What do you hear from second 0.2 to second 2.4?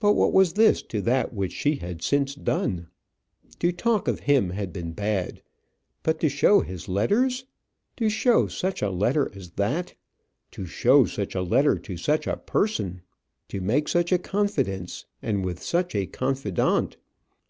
was this to that which she had since